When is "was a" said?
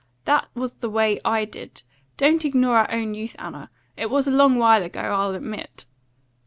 4.09-4.31